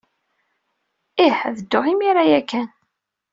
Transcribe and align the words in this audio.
Ih. 1.25 1.37
Ad 1.47 1.53
dduɣ 1.57 1.85
imir-a 1.93 2.23
ya 2.31 2.41
kan. 2.49 2.69